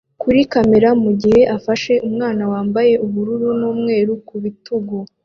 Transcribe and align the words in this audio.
kuri 0.21 0.39
kamera 0.53 0.89
mugihe 1.03 1.41
afashe 1.57 1.93
umwana 2.07 2.43
wambaye 2.51 2.93
ubururu 3.05 3.49
n'umweru 3.59 4.11
ku 4.27 4.35
bitugu 4.43 4.95